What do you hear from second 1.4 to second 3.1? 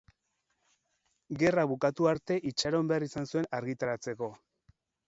Gerra bukatu arte itxaron behar